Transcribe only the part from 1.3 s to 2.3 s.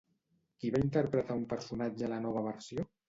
un personatge a la